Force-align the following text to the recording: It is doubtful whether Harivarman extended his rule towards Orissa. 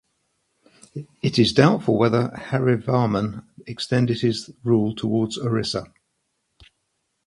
It 1.21 1.37
is 1.37 1.53
doubtful 1.53 1.95
whether 1.95 2.29
Harivarman 2.29 3.45
extended 3.67 4.21
his 4.21 4.49
rule 4.63 4.95
towards 4.95 5.37
Orissa. 5.37 5.93